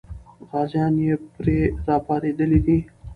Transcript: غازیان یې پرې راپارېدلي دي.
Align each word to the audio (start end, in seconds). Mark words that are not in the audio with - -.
غازیان 0.49 0.93
یې 1.05 1.13
پرې 1.35 1.57
راپارېدلي 1.87 2.59
دي. 2.65 2.77